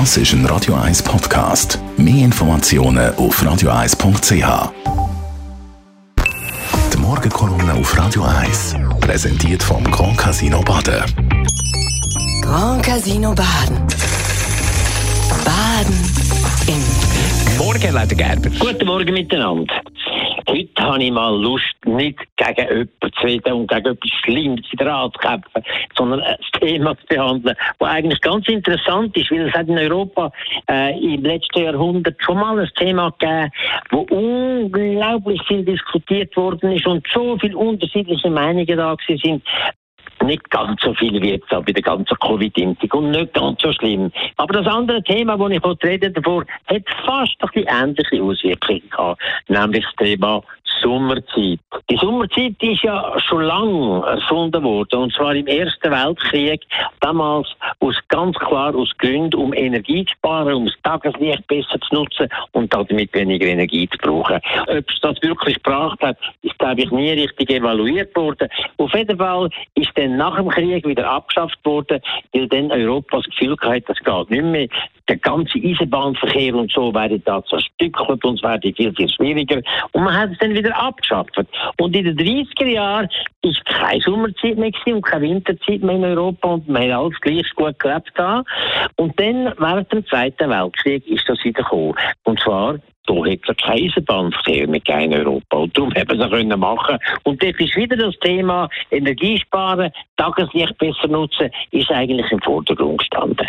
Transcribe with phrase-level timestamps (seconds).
[0.00, 1.78] Das ist ein Radio 1 Podcast.
[1.96, 4.72] Mehr Informationen auf radio1.ch.
[6.92, 11.04] Die Morgenkolumne auf Radio 1 präsentiert vom Grand Casino Baden.
[12.42, 13.86] Grand Casino Baden.
[15.44, 15.94] Baden
[16.66, 18.50] im Morgen, Leiter Gerber.
[18.58, 19.80] Guten Morgen miteinander.
[20.48, 24.78] Heute habe ich mal Lust, nicht gegen jemanden zu reden und gegen etwas Schlimmes in
[24.78, 25.62] der zu kämpfen,
[25.96, 30.30] sondern ein Thema zu behandeln, das eigentlich ganz interessant ist, weil es hat in Europa
[30.70, 33.50] äh, im letzten Jahrhundert schon mal ein Thema gegeben,
[33.90, 39.42] wo unglaublich viel diskutiert worden ist und so viele unterschiedliche Meinungen da sind,
[40.24, 44.10] nicht ganz so viel wie jetzt bei der ganzen Covid-Impfung und nicht ganz so schlimm.
[44.36, 49.22] Aber das andere Thema, das ich heute rede davor, hat fast ein ähnliche Auswirkungen gehabt,
[49.48, 50.42] nämlich das Thema
[50.84, 51.58] Sommerzeit.
[51.90, 56.62] Die Sommerzeit ist ja schon lange erfunden worden, und zwar im Ersten Weltkrieg,
[57.00, 57.48] damals
[57.80, 62.28] aus ganz klar aus Gründen, um Energie zu sparen, um das Tageslicht besser zu nutzen
[62.52, 64.40] und damit weniger Energie zu brauchen.
[64.68, 68.48] Ob es das wirklich gebracht hat, ist, glaube ich, nie richtig evaluiert worden.
[68.76, 72.00] Auf jeden Fall ist dann nach dem Krieg wieder abgeschafft worden,
[72.32, 74.68] weil dann Europa das Gefühl hatte, das geht nicht mehr
[75.08, 79.60] der ganze Eisenbahnverkehr und so werde da zerstückelt und es werde viel, viel schwieriger.
[79.92, 81.36] Und man hat es dann wieder abgeschafft.
[81.78, 83.08] Und in den 30er Jahren
[83.42, 87.20] ist keine Sommerzeit mehr gewesen und keine Winterzeit mehr in Europa und man hat alles
[87.20, 88.42] gleich gut gelebt da.
[88.96, 91.94] Und dann, während dem Zweiten Weltkrieg, ist das wieder gekommen.
[92.24, 95.56] Und zwar da hat es keine Eisenbahnverkehr mit in Europa.
[95.58, 96.98] Und darum haben sie können machen.
[97.24, 103.46] Und das ist wieder das Thema Energiesparen, Tageslicht besser nutzen, ist eigentlich im Vordergrund gestanden.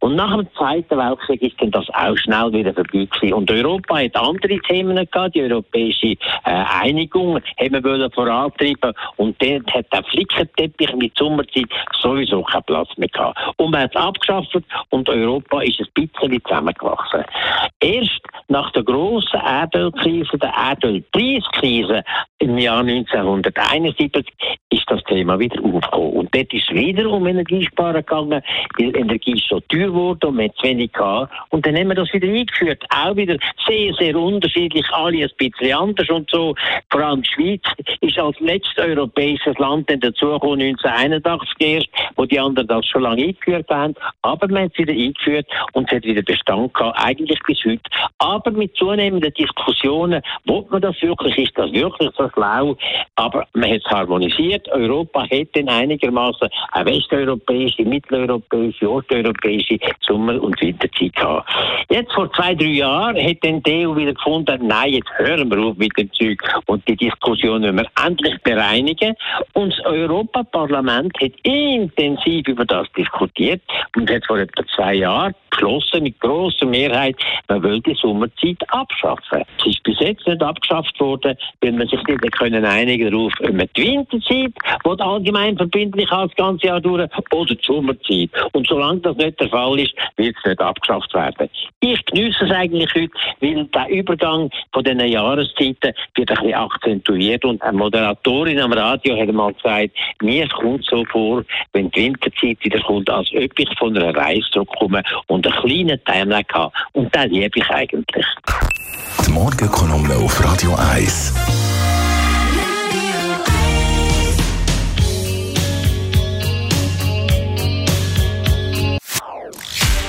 [0.00, 3.32] Und nach dem Zweiten Weltkrieg ist dann das auch schnell wieder vorbei gewesen.
[3.34, 9.40] Und Europa hat andere Themen gehabt, die europäische äh, Einigung haben wir wollen vorantreiben und
[9.42, 11.66] dort hat der Flickenteppich mit Sommerzeit
[12.00, 13.38] sowieso keinen Platz mehr gehabt.
[13.56, 14.56] Und man hat es abgeschafft
[14.90, 17.24] und Europa ist ein bisschen zusammengewachsen.
[17.80, 22.02] Erst nach der grossen Erdölkrise, der Erdölpreiskrise
[22.38, 24.26] im Jahr 1971,
[24.70, 26.12] ist das Thema wieder aufgekommen.
[26.12, 28.42] Und dort ist wieder um Energiesparen gegangen,
[28.78, 31.32] weil Energie so teuer wurde und man zu wenig gehabt.
[31.50, 32.84] Und dann haben wir das wieder eingeführt.
[32.90, 36.54] Auch wieder sehr, sehr unterschiedlich, alle ein bisschen anders und so.
[36.90, 37.62] Vor allem die Schweiz
[38.00, 43.22] ist als letztes europäisches Land dann dazugekommen, 1981 erst, wo die anderen das schon lange
[43.24, 43.94] eingeführt haben.
[44.22, 47.82] Aber man hat es wieder eingeführt und es hat wieder Bestand gehabt, eigentlich bis heute.
[48.18, 52.76] Aber mit zunehmenden Diskussionen, wo man das wirklich, ist das wirklich so schlau?
[53.16, 54.68] Aber man hat es harmonisiert.
[54.68, 61.50] Europa hat dann einigermaßen eine westeuropäische, mitteleuropäische, osteuropäische Sommer- und Winterzeit gehabt.
[61.88, 65.58] Jetzt vor zwei, drei Jahren hat dann die EU wieder gefunden, nein, jetzt hören wir
[65.58, 69.14] auf mit dem Zeug und die Diskussion müssen wir endlich bereinigen.
[69.54, 73.62] Und das Europaparlament hat intensiv über das diskutiert
[73.96, 77.16] und hat vor etwa zwei Jahren beschlossen, mit großer Mehrheit,
[77.48, 79.42] man will die Sommerzeit abschaffen.
[79.58, 83.52] Es ist bis jetzt nicht abgeschafft worden, weil man sich nicht können einigen darauf, ob
[83.52, 84.52] man die Winterzeit,
[84.84, 88.30] die allgemein verbindlich als ganze Jahr durch, oder die Sommerzeit.
[88.52, 91.48] Und solange das nicht der Fall ist, wird es nicht abgeschafft werden.
[91.80, 97.44] Ich genieße es eigentlich heute, weil der Übergang von diesen Jahreszeiten wird ein bisschen akzentuiert
[97.44, 99.90] und eine Moderatorin am Radio hat mal gesagt,
[100.22, 104.46] mir kommt so vor, wenn die Winterzeit wieder kommt, als ob ich von einer Reise
[104.52, 106.72] zurückkomme und einen kleinen Timeline habe.
[106.92, 108.26] Und das liebe ich eigentlich.
[109.26, 111.65] Die Morgenkolumne auf Radio 1.